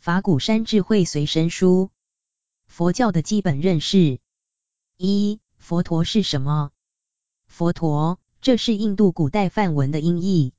[0.00, 1.90] 法鼓山智慧随身书，
[2.66, 4.20] 佛教的基本认识。
[4.96, 6.70] 一、佛陀是什么？
[7.46, 10.52] 佛陀，这是印度古代梵文的音译。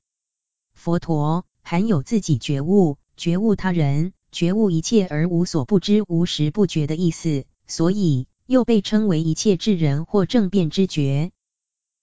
[0.72, 11.32] 佛陀含有自己觉悟、觉悟他人、觉悟一切而无所不知、无时不觉的意思，所以又被称为一切智人或正遍知觉。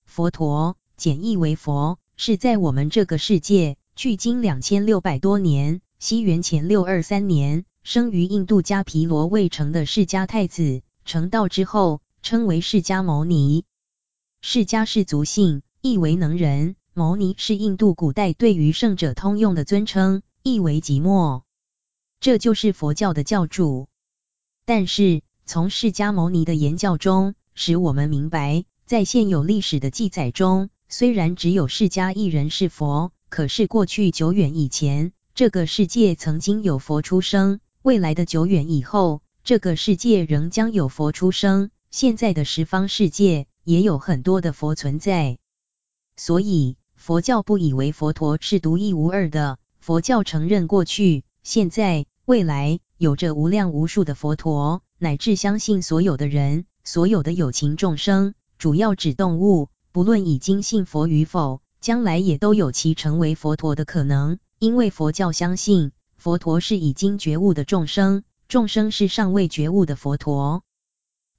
[0.03, 13.63] 佛陀简译为佛，是在我们这个世界，距今两千六百多年，西元前六二三年，生于印度迦毗罗卫城的释迦太子，成道之后，称为释迦牟尼。
[14.41, 21.46] 释迦是族姓，意为能人；牟尼是印度古代对于圣者通用的尊称，意为寂寞。
[22.19, 23.87] 这就是佛教的教主。
[24.65, 41.69] 但是从释迦牟尼的言教中，使我们明白，在现有历史的记载中，虽然只有释迦一人是佛，可是过去久远以前，这个世界曾经有佛出生；未来的久远以后，这个世界仍将有佛出生。
[41.89, 45.37] 现在的十方世界也有很多的佛存在，
[46.17, 49.57] 所以佛教不以为佛陀是独一无二的。
[49.79, 64.39] 佛教承认过去、现在、未来有着无量无数的佛陀，乃至相信所有的人、所有的有情众生，主要指动物，不论已经信佛与否，将来也都有其成为佛陀的可能。
[64.59, 70.63] 因为佛教相信，佛陀是已经觉悟的众生，众生是尚未觉悟的佛陀。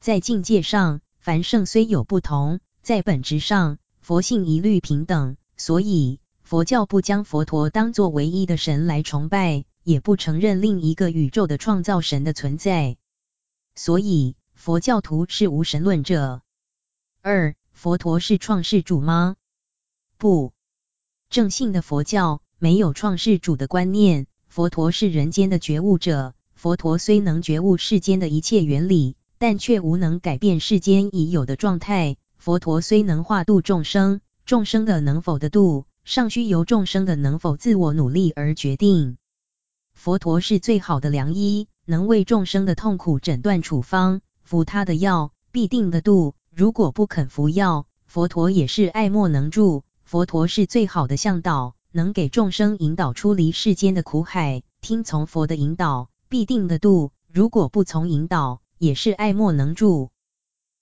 [0.00, 5.36] 在境界上，凡圣虽有不同，在本质上，佛性一律平等。
[5.58, 12.98] 所以，佛教不将佛陀当作唯一的神来崇拜，也不承认另一个宇宙的创造神的存在。
[13.74, 16.42] 所以，佛教徒是无神论者。
[17.22, 19.36] 二，佛陀是创世主吗？
[20.18, 20.52] 不，
[21.30, 24.26] 正信的佛教没有创世主的观念。
[24.46, 26.34] 佛陀是人间的觉悟者。
[26.54, 29.16] 佛陀虽能觉悟世间的一切原理。
[29.40, 32.16] 但却无能改变世间已有的状态。
[32.36, 39.16] 佛陀虽能化度众生，众生的能否得度，尚需由众生的能否自我努力而决定。
[39.98, 46.36] 佛陀是最好的良医，能为众生的痛苦诊断处方，服他的药必定的度。
[46.54, 49.82] 如果不肯服药，佛陀也是爱莫能助。
[50.04, 54.62] 佛陀是最好的向导，能给众生引导出离世间的苦海。
[54.80, 57.10] 听从佛的引导，必定的度。
[57.26, 60.10] 如果不从引导，也是爱莫能助，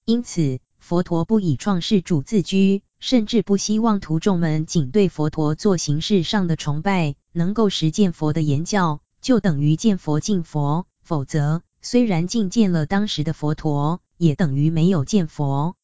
[0.04, 10.86] 因此佛陀不以创世主自居，甚至不希望徒众们仅对佛陀做形式上的崇拜，能够实践佛的言教，就等于见佛敬佛。
[11.02, 15.74] 否则，虽然敬见了当时的佛陀，也等于没有见佛。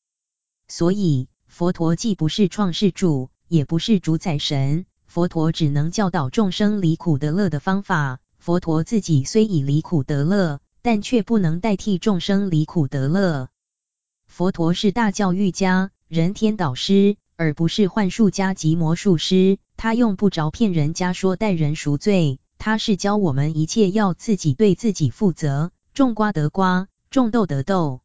[0.69, 8.21] 所以，佛陀既不是创世主，也不是主宰神，佛陀只能教导众生离苦得乐的方法。
[8.39, 10.61] 佛陀自己虽已离苦得乐。
[10.85, 13.49] 但却不能代替众生离苦得乐。
[14.27, 19.59] 佛陀是大教育家、人天导师，而不是幻术家及魔术师。
[19.77, 28.03] 他用不着骗人家说待人赎罪，他是教我们一切要自己对自己负责，种瓜得瓜，种豆得豆。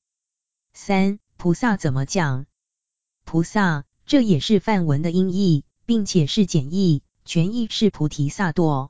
[0.73, 2.47] 三、菩萨怎么讲？
[3.23, 8.89] 菩萨，这也是梵文的音译，并且是简译，全译是菩提萨埵。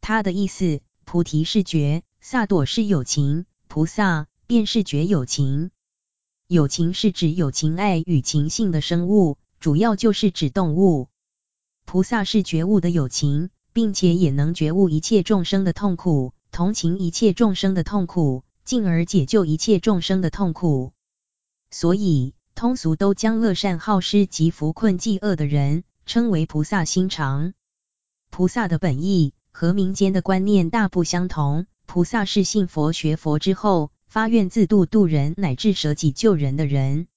[0.00, 2.02] 他的意思，菩提是觉。
[2.20, 5.70] 萨埵是有情，菩萨便是觉有情。
[6.48, 11.06] 有情是指有情爱与情性的生物，主要就是指动物。
[11.84, 20.92] 菩萨是觉悟的有情，并且也能觉悟一切众生的痛苦，同情一切众生的痛苦，进而解救一切众生的痛苦。
[21.70, 27.54] 所以，通俗都将乐善好施及扶困济恶的人称为菩萨心肠。
[28.30, 31.66] 菩萨的本意和民间的观念大不相同。
[31.86, 37.08] 菩萨是信佛学佛之后，发愿自度度人，乃至舍己救人的人。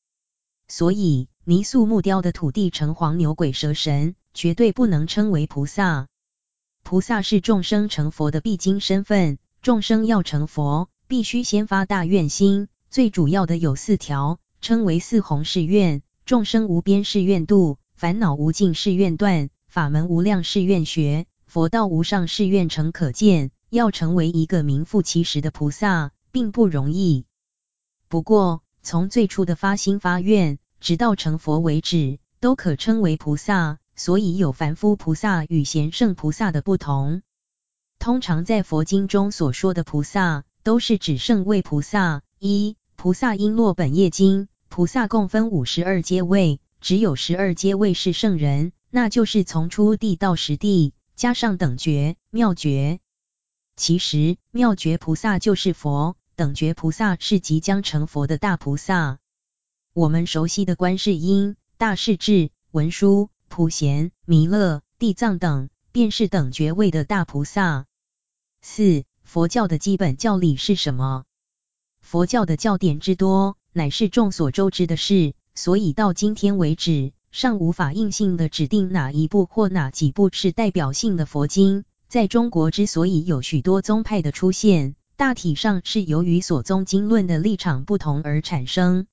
[0.67, 6.07] 所以，泥塑木雕的土地城隍牛鬼蛇神，绝对不能称为菩萨。
[6.83, 9.39] 菩萨是众生成佛的必经身份。
[9.61, 12.67] 众生要成佛，必须先发大愿心。
[12.89, 22.91] 最主要的有四条，称为四弘誓愿：众生无边誓愿度，烦恼无尽誓愿断，法门无量誓愿学，佛道无上誓愿成。
[22.91, 23.51] 可见。
[23.69, 27.25] 要成为一个名副其实的菩萨，并不容易。
[28.07, 33.79] 不过，从最初的发心发愿，直到成佛为止，都可称为菩萨。
[33.95, 37.21] 所以有凡夫菩萨与贤圣菩萨的不同。
[37.99, 42.21] 通常在佛经中所说的菩萨，都是指圣位菩萨。
[42.39, 52.99] 一、菩萨瓔珞本业经，菩萨共分五十二阶位，只有十二阶位是圣人，那就是从初地到十地，加上等觉、妙觉。
[53.77, 59.19] 其实妙觉菩萨就是佛，等觉菩萨是即将成佛的大菩萨。
[59.93, 67.85] 我们熟悉的观世音、大势至、文殊、普贤、弥勒、地藏等，便是等爵位的大菩萨。
[68.63, 71.25] 四、佛教的基本教理是什么？
[72.01, 81.85] 佛教的教典之多，乃是众所周知的事，所以到今天为止，尚无法硬性的指定哪一部或哪几部是代表性的佛经。
[82.07, 89.05] 在中国之所以有许多宗派的出现，大体上是由于所宗经论的立场不同而产生。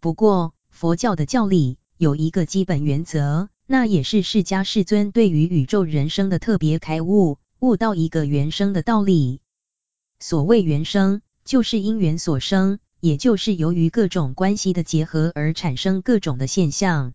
[0.00, 9.40] 不过，佛教的教理有一个基本原则，那也是释迦世尊对于宇宙人生的特别开悟，悟到一个原生的道理。
[10.20, 17.14] 所谓原生，就是因缘所生，也就是由于各种关系的结合而产生各种的现象。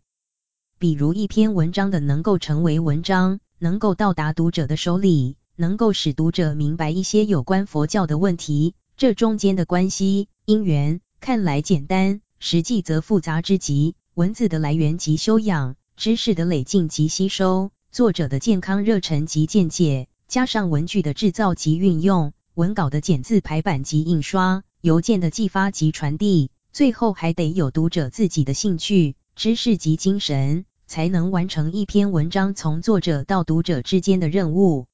[0.78, 3.40] 比如一篇文章的能够成为文章。
[3.62, 13.96] 能够到达读者的手里，能够使读者明白一些有关佛教的问题，这中间的关系因缘看来简单，实际则复杂之极。
[14.14, 30.64] 文字的来源及修养，知识的累进及吸收，作者的健康热忱及见解，加上文具的制造及运用，文稿的剪字排版及印刷，邮件的寄发及传递，最后还得有读者自己的兴趣、知识及精神。
[30.88, 34.88] 才能完成一篇文章从作者到读者之间的任务。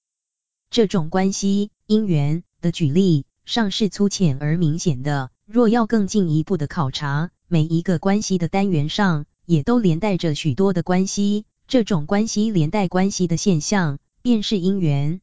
[0.71, 5.29] 这种关系因缘的举例，尚是粗浅而明显的。
[5.45, 11.45] 若要更进一步的考察，每一个关系的单元上，也都连带着许多的关系。
[11.67, 15.21] 这种关系连带关系的现象，便是因缘。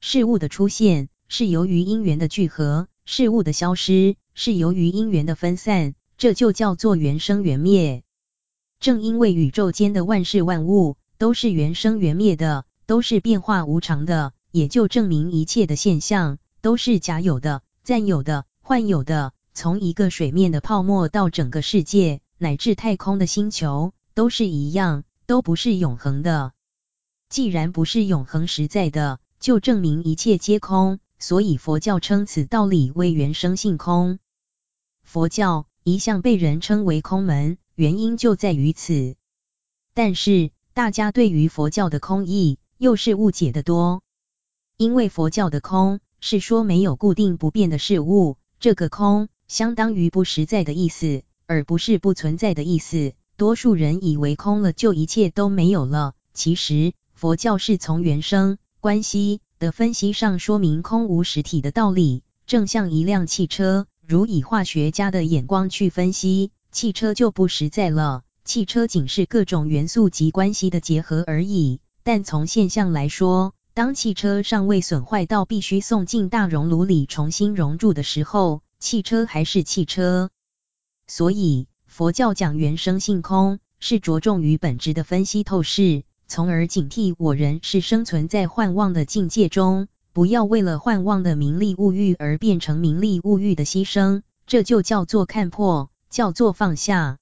[0.00, 5.94] 事物的出现，是由于因缘的聚合；事物的消失，是由于因缘的分散。
[6.16, 8.02] 这就叫做缘生缘灭。
[8.80, 19.32] 正因为宇宙间的万事万物都是缘生缘灭的，都是变化无常的，也就证明一切的现象都是假有的、暂有的、幻有的。
[19.54, 26.52] 从一个水面的泡沫到整个世界，乃至太空的星球，都是一样，都不是永恒的。
[27.28, 31.00] 既然不是永恒实在的，就证明一切皆空。
[31.18, 34.20] 所以佛教称此道理为原生性空。
[35.02, 37.58] 佛教一向被人称为空门。
[37.74, 39.16] 原因就在于此，
[39.94, 44.02] 但是大家对于佛教的空义又是误解的多。
[44.76, 53.14] 因为佛教的空是说没有固定不变的事物，这个空相当于不实在的意思，而不是不存在的意思。
[53.36, 66.50] 多数人以为空了就一切都没有了，其实佛教是从缘生关系的分析上说明空无实体的道理，正像一辆汽车，如以化学家的眼光去分析。
[66.70, 71.80] 汽车就不实在了，汽车仅是各种元素及关系的结合而已。
[72.02, 80.30] 但从现象来说，当汽车尚未损坏到必须送进大熔炉里重新熔铸的时候，汽车还是汽车。
[81.08, 95.90] 所以佛教讲原生性空，是着重于本质的分析透视，从而警惕我人是生存在幻妄的境界中，不要为了幻妄的名利物欲而变成名利物欲的牺牲，这就叫做看破。
[96.10, 97.18] 叫做放下，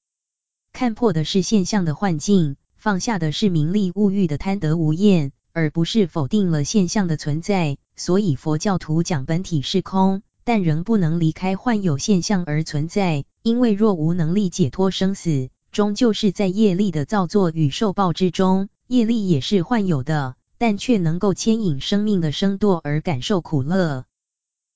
[0.72, 7.78] 看破的是现象的幻境，放下的是名利物欲的贪得无厌，而不是否定了现象的存在。
[7.96, 18.68] 所以佛教徒讲本体是空，但仍不能离开幻有现象而存在，因为若无能力解脱生死，终究是在业力的造作与受报之中。
[18.88, 24.04] 业力也是幻有的，但却能够牵引生命的生堕而感受苦乐。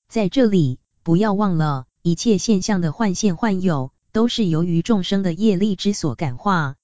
[0.07, 3.91] 在这里，不要忘了，一切现象的幻现幻有。
[4.13, 6.77] 都是由于众生的业力之所感化，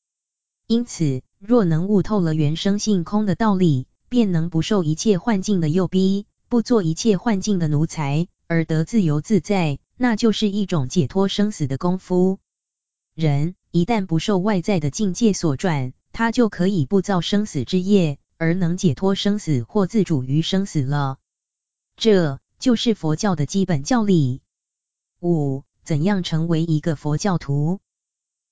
[0.67, 12.39] 因此若能悟透了原生性空的道理，便能不受一切幻境的诱逼，不做一切幻境的奴才，而得自由自在，那就是一种解脱生死的功夫。
[13.13, 21.18] 人一旦不受外在的境界所转，他就可以不造生死之业，而能解脱生死或自主于生死了。
[21.96, 24.42] 这就是佛教的基本教理。
[25.22, 25.63] 五。
[25.84, 27.80] 怎样成为一个佛教徒？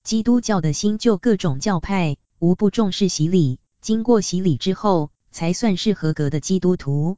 [0.05, 7.17] 基督教的新旧各种教派无不重视洗礼，经过洗礼之后才算是合格的基督徒。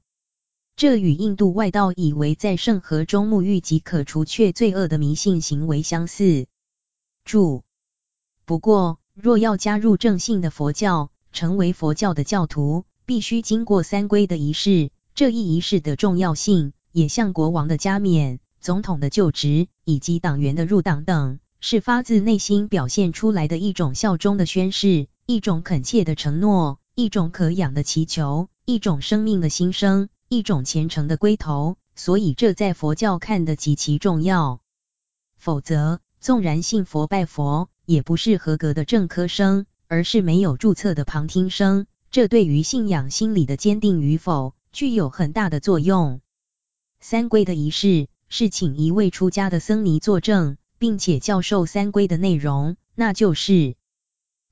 [0.77, 6.45] 这与印度外道以为在圣河中沐浴即可除却罪恶的迷信行为相似。
[7.25, 7.63] 注：
[8.45, 31.77] 不过，若要加入正信的佛教，成为佛教的教徒，必须经过三皈的仪式，这一仪式的重要性，也像国王的加冕、总统的就职以及党员的入党等，是发自内心表现出来的一种效忠的宣誓，一种恳切的承诺，一种渴仰的祈求，一种生命的新生，一种虔诚的归投。
[31.95, 34.61] 所以这在佛教看得极其重要。
[35.35, 41.87] 否则，纵然信佛拜佛，也不是合格的正科生，而是没有注册的旁听生。
[42.11, 46.21] 这对于信仰心理的坚定与否，具有很大的作用。
[46.99, 53.75] 三皈的仪式是请一位出家的僧尼作证，并且教授三皈的内容，那就是：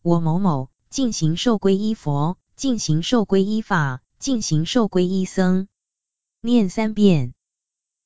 [0.01, 5.67] 我某某进行受皈依佛，进行受皈依法，进行受皈依僧。
[6.41, 7.33] 念三遍。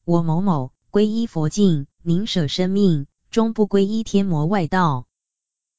[0.05, 5.07] 我某某皈依佛境，宁舍生命，终不皈依天魔外道。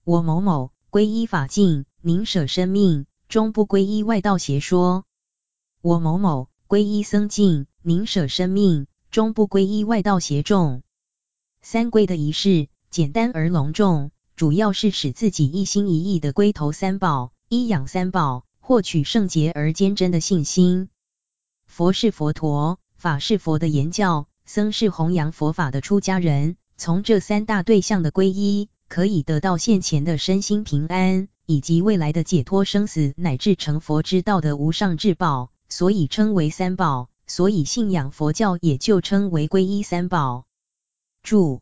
[0.04, 5.04] 我某某皈依法境，宁舍生命，终不皈依外道邪说。
[5.80, 10.82] 我某某皈依僧境，宁舍生命，终不皈依外道邪众。
[11.62, 20.90] 三皈的仪式简单而隆重，主要是使自己一心一意的归投三宝，依养三宝，获取圣洁而坚贞的信心。
[21.66, 22.78] 佛是佛陀。
[22.94, 26.56] 法是佛的言教，僧是弘扬佛法的出家人。
[26.76, 37.10] 从这三大对象的皈依，可以得到现前的身心平安，以及未来的解脱生死，乃至成佛之道的无上至宝，所以称为三宝。
[37.26, 40.46] 所以信仰佛教也就称为皈依三宝。
[41.24, 41.60] 注：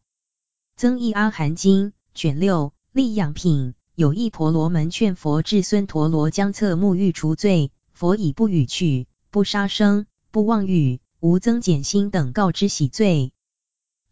[0.77, 11.01] 增一阿含经卷六利养品，有一婆罗门劝佛至孙陀罗将侧沐浴除罪，佛以不语去、不杀生、不妄语。
[11.19, 13.33] 无增减心等告知洗罪。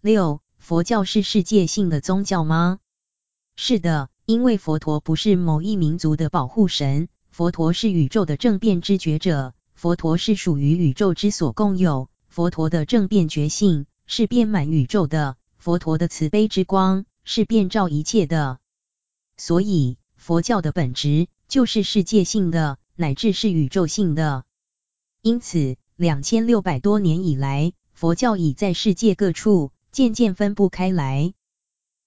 [0.01, 2.81] 六、佛教是世界性的宗教吗？
[3.55, 18.59] 是的，因为佛陀不是某一民族的保护神，佛陀是宇宙的正变知觉者，佛陀是属于宇宙之所共有，佛陀的正变觉性是遍满宇宙的，佛陀的慈悲之光是遍照一切的。
[19.37, 24.45] 所以，佛教的本质就是世界性的，乃至是宇宙性的。
[25.23, 31.35] 因此，两千六百多年以来，佛教已在世界各处渐渐分布开来。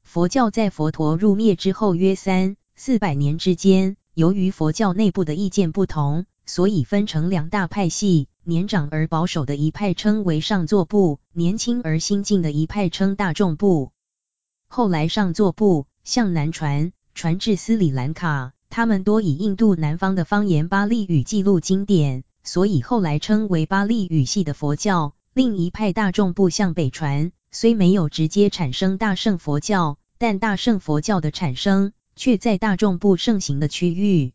[0.02, 8.28] 佛教在佛陀入灭之后约三四百年之间，由于佛教内部的意见不同，所以分成两大派系。
[8.44, 13.92] 年长而保守的一派称为上座部，年轻而新进的一派称大众部。
[14.68, 22.24] 后来上座部向南传，传至斯里兰卡，他们多以印度南方的方言巴利语记录经典。
[22.42, 25.14] 所以后来称为巴利语系的佛教。
[25.34, 34.34] 另一派大众部向北传，虽没有直接产生大乘佛教，但大乘佛教的产生却在大众部盛行的区域。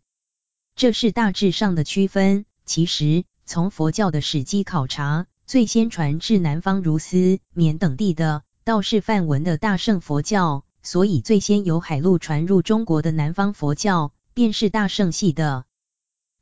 [0.77, 2.45] 这是大致上的区分。
[2.67, 10.65] 其实从佛教的史迹考察，最先传至南方如斯、缅等地的，倒是梵文的大乘佛教。
[10.85, 15.65] 所以最先由海路传入中国的南方佛教，便是大乘系的。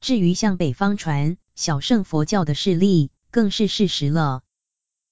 [0.01, 4.43] 至于向北方传，小乘佛教的势力更是事实了。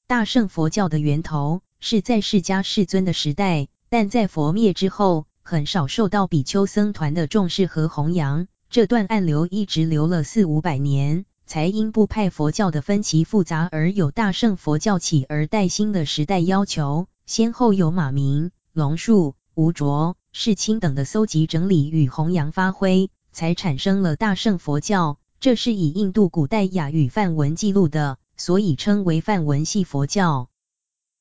[0.09, 8.49] 大乘佛教的源头是在释迦世尊的时代，但在佛灭之后，很少受到比丘僧团的重视和弘扬。
[8.69, 17.07] 这段暗流一直流了四五百年，才因部派佛教的分歧复杂而有大乘佛教起而代新的时代要求。
[17.27, 25.19] 先后有马鸣、龙树、吴卓、释钦等的搜集整理与弘扬发挥，才产生了大乘佛教。
[25.41, 30.51] 这是以印度古代雅语梵文记录的，所以称为梵文系佛教。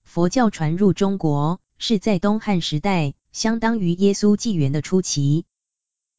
[0.04, 5.46] 佛教传入中国是在东汉时代，相当于耶稣纪元的初期。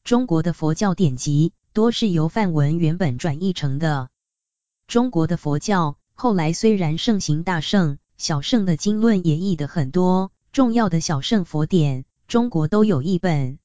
[0.03, 4.09] 中国的佛教典籍多是由梵文原本转译成的。
[4.85, 13.57] 中国的佛教后来虽然盛行大乘，小乘的经论也译得很多，重要的小乘佛典，中国都有一本。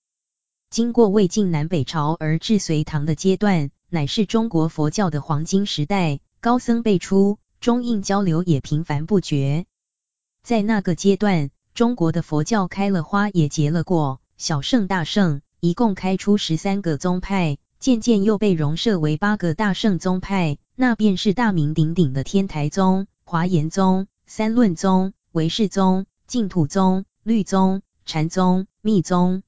[0.70, 3.70] 经过魏晋南北朝而至隋唐的阶段。
[3.88, 9.64] 乃是中国佛教的黄金时代，高僧辈出，中印交流也频繁不绝。
[10.42, 29.42] 在那个阶段，中国的佛教开了花也结了果，小圣大圣一共开出十三个宗派，渐渐又被融设为八个大圣宗派，那便是大名鼎鼎的天台宗、华严宗、三论宗、唯识宗、净土宗、律宗、禅宗、密宗。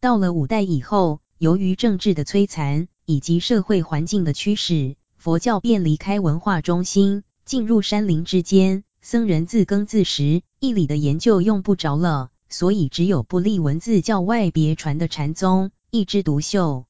[0.00, 16.86] 到了五代以后，由于政治的摧残，以及社会环境的驱使，佛教便离开文化中心，进入山林之间，僧人自耕自食，义理的研究用不着了，所以只有不立文字教外别传的禅宗，一枝独秀。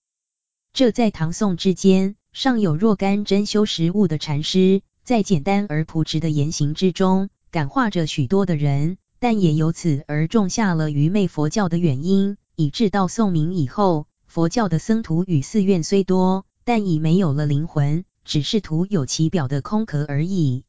[0.74, 20.62] 这在唐宋之间尚有若干真修实悟的禅师，在简单而朴直的言行之中，感化着许多的人，但也由此而种下了愚昧佛教的原因，以致到宋明以后，佛教的僧徒与寺院虽多，但已没有了灵魂，只是徒有其表的空壳而已。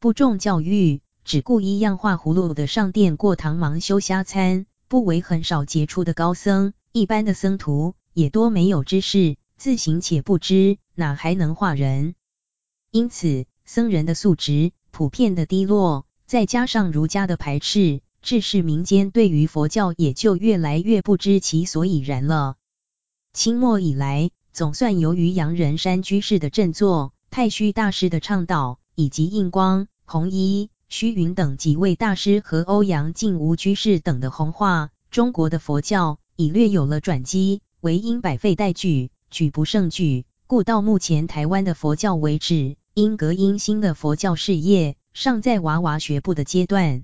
[0.00, 12.16] 不重教育，只顾一样画葫芦的上殿过堂忙修瞎参，不为很少杰出的高僧，一般的僧徒也多没有知识，自行且不知，哪还能化人？
[12.90, 22.56] 因此，僧人的素质普遍的低落，再加上儒家的排斥，致使民间对于佛教也就越来越不知其所以然了。
[23.32, 37.62] 清末以来，总算由于杨仁山居士的振作、太虚大师的倡导，以及印光、弘一、虚云等几位大师和欧阳靖无居士等的弘化，中国的佛教已略有了转机。
[37.80, 47.02] 唯因百废待举，举不胜举，故到目前台湾的佛教为止，因革因新的佛教事业尚在娃娃学步的阶段。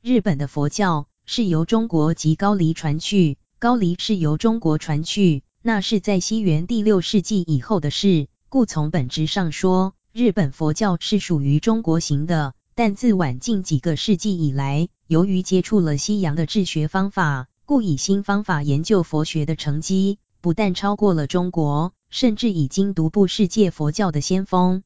[0.00, 8.28] 日本的佛教是由中国及高丽传去，高丽是由中国传去，那是在西元第六世纪以后的事。
[8.48, 12.54] 故从本质上说，日本佛教是属于中国型的。
[12.74, 24.82] 但自晚近几个世纪以来，由于接触了西洋的治学方法，故以新方法研究佛学的成绩，不但超过了中国，甚至已经独步世界佛教的先锋。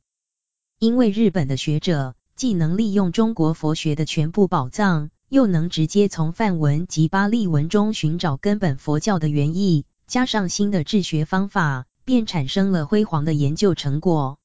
[0.80, 14.38] 因为日本的学者既能利用中国佛学的全部宝藏，又能直接从梵文及巴利文中寻找根本佛教的原意，加上新的治学方法，便产生了辉煌的研究成果。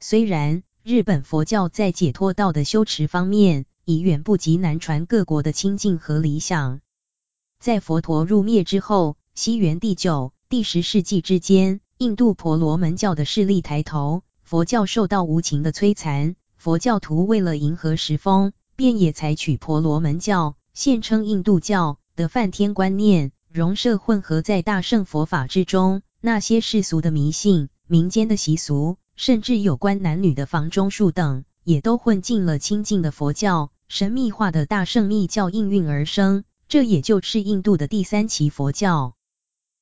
[0.00, 6.80] 虽然日本佛教在解脱道的修持方面，已远不及南传各国的清净和理想。
[7.58, 16.36] 在佛陀入灭之后，西元第九、第十世纪之间，印度婆罗门教的势力抬头，佛教受到无情的摧残。
[16.64, 26.00] 佛教徒为了迎合时风，便也采取婆罗门教，现称印度教的梵天观念，融摄混合在大圣佛法之中。
[26.22, 36.44] 那些世俗的迷信、民间的习俗，甚至有关男女的房中术等，也都混进了清净的佛教，神秘化的大圣密教应运而生。
[36.66, 39.16] 这也就是印度的第三期佛教，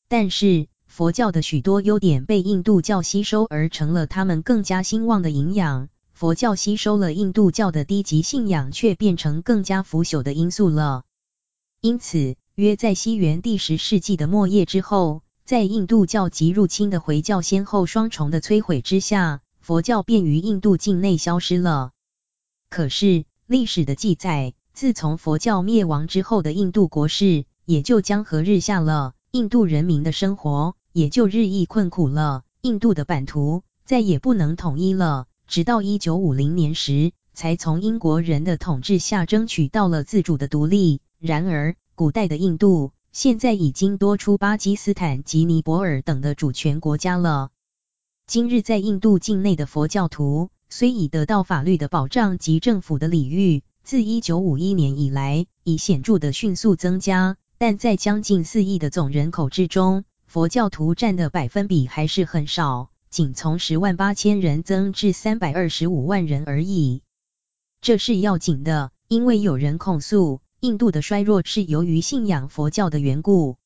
[0.08, 5.88] 但是佛教的许多优点被印度教吸收，而成了他们更加兴旺的营养。
[6.22, 11.02] 佛教吸收了印度教的低级信仰，却变成更加腐朽的因素了。
[11.80, 21.90] 因此，约在西元第十世纪的末叶之后，在印度教及入侵的回教先后双重的摧毁之下，佛教便于印度境内消失了。
[22.70, 24.54] 可是历史的记载。
[24.72, 35.26] 自从佛教灭亡之后的印度国势也就江河日下了，印度人民的生活也就日益困苦了，印度的版图再也不能统一了。
[35.46, 41.00] 直到一九五零年时，才从英国人的统治下争取到了自主的独立。
[41.18, 47.50] 然而，古代的印度现在已经多出巴基斯坦及尼泊尔等的主权国家了。
[48.26, 53.62] 今日在印度境内的佛教徒，虽已得到法律的保障及政府的礼遇。
[53.84, 67.02] 自一九五一年以来，已显著的迅速增加，但在将近四亿的总人口之中，佛教徒占的百分比还是很少，仅从十万八千人增至三百二十五万人而已。
[67.82, 73.58] 这是要紧的，因为有人控诉，印度的衰弱是由于信仰佛教的缘故。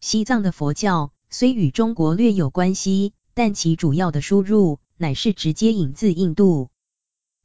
[0.00, 6.70] 西藏的佛教虽与中国略有关系，但其主要的输入乃是直接引自印度。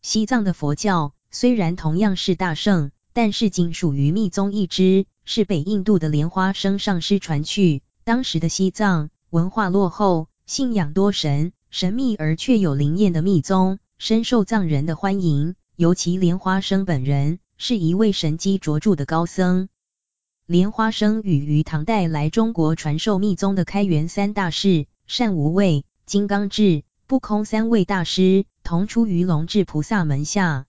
[0.01, 1.13] 西藏的佛教。
[1.35, 7.81] 虽然同样是大乘，但是仅属于密宗一支，是北印度的莲花生上师传去。
[8.03, 15.55] 当时的西藏文化落后，信仰多神，神秘而却有灵验的密宗，深受藏人的欢迎。
[15.77, 19.69] 尤其莲花生本人是一位神机卓著的高僧。
[20.45, 30.65] 莲花生与于唐代来中国传授密宗的开元三大士善无畏、金刚智、不空三位大师，同出于龙智菩萨门下。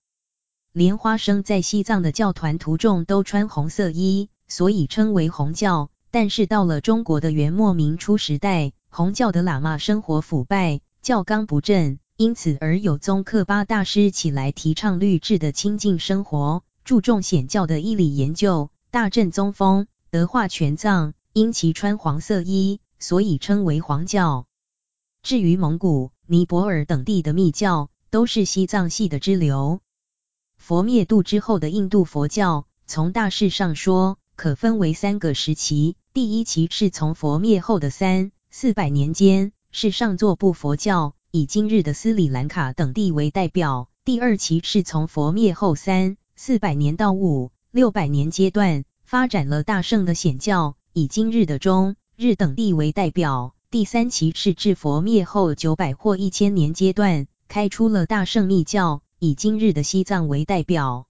[0.72, 5.90] 莲花生在西藏的教团徒众都穿红色衣，所以称为红教。
[6.10, 21.12] 但是到了中国的元末明初时代，红教的喇嘛生活腐败，教纲不正，因此而有宗喀巴大师起来提倡律制的清净生活，注重显教的义理研究，大振宗风，德化全藏。
[21.32, 24.46] 因其穿黄色衣，所以称为黄教。
[25.24, 29.80] 至于蒙古、尼泊尔等地的密教，都是西藏系的支流。
[30.56, 35.96] 佛灭度之后的印度佛教，从大势上说，可分为三个时期。
[36.12, 43.88] 第一期是从佛灭后的三四百年间，是上座部佛教，以今日的斯里兰卡等地为代表。
[44.04, 53.56] 第二期是从佛灭后三四百年到五六百年阶段，发展了大乘的显教，以今日的中日等地为代表。
[53.72, 61.08] 第三期是至佛灭后九百或一千年阶段，开出了大乘密教，以今日的西藏为代表。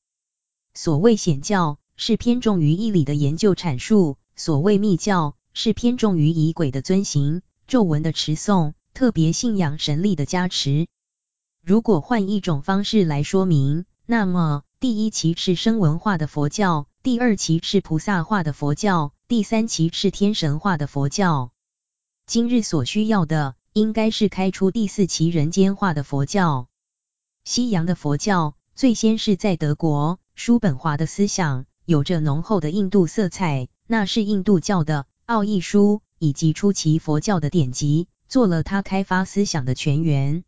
[0.72, 10.88] 所谓显教，是偏重于义理的研究阐述；所谓密教，是偏重于仪轨的遵行、咒文的持诵，特别信仰神力的加持。
[11.64, 21.52] 如果换一种方式来说明，那么第一期是声闻化的佛教，第二期是菩萨化的佛教，第三期是天神化的佛教。
[22.26, 26.66] 今日所需要的，应该是开出第四期人间化的佛教。
[27.44, 40.44] 西洋的佛教，最先是在德国，叔本华的思想有着浓厚的印度色彩，那是印度教的奥义书以及初期佛教的典籍，做了他开发思想的泉源。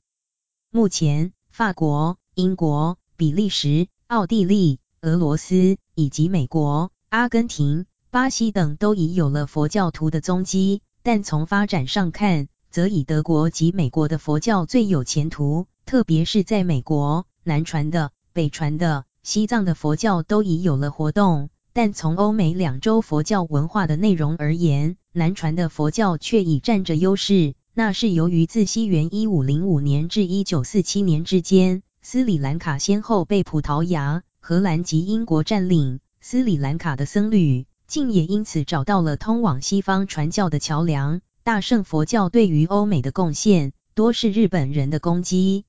[0.71, 10.83] 目前，法国、英国、比利时、奥地利、俄罗斯以及美国、阿根廷、巴西等都已有了佛教徒的踪迹。
[11.03, 21.49] 但从发展上看，则以德国及美国的佛教最有前途，特别是在美国，南传的、北传的、西藏的佛教都已有了活动。
[21.77, 27.53] 但从欧美两洲佛教文化的内容而言，南传的佛教却已占着优势。
[27.75, 37.67] 那是由于自西元一五零五年至一九四七年之间，斯里兰卡先后被葡萄牙、荷兰及英国占领，斯里兰卡的僧侣。
[37.87, 41.21] 竟也因此找到了通往西方传教的桥梁。
[41.45, 45.67] 大乘佛教对于欧美的贡献，多是日本人的攻击。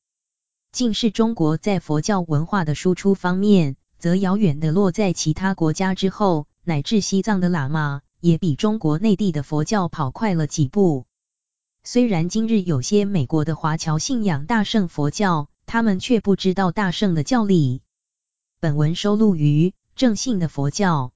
[0.71, 11.05] 竟是中国在佛教文化的输出方面，则遥远的落在其他国家之后，乃至西藏的喇嘛，也比中国内地的佛教跑快了几步。
[11.83, 17.81] 虽然今日有些美国的华侨信仰大圣佛教，他们却不知道大圣的教理。
[18.59, 21.13] 本文收录于正信的佛教。